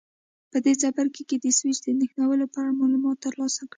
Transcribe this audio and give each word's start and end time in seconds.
په 0.51 0.57
دې 0.65 0.73
څپرکي 0.81 1.23
کې 1.29 1.37
د 1.39 1.45
سویچ 1.57 1.77
د 1.83 1.87
نښلولو 1.99 2.45
په 2.53 2.57
اړه 2.61 2.77
معلومات 2.79 3.17
ترلاسه 3.25 3.59
کړئ. 3.63 3.69